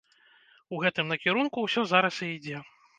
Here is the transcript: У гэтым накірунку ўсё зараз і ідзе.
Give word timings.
У 0.77 0.79
гэтым 0.85 1.05
накірунку 1.15 1.57
ўсё 1.69 1.81
зараз 1.95 2.15
і 2.27 2.35
ідзе. 2.37 2.69